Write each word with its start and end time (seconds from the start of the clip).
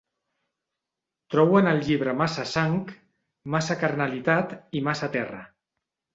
Trobo 1.33 1.59
en 1.59 1.69
el 1.71 1.81
llibre 1.87 2.15
massa 2.21 2.47
sang, 2.53 2.79
massa 3.57 3.79
carnalitat 3.83 4.57
i 4.81 4.85
massa 4.91 5.13
terra. 5.19 5.45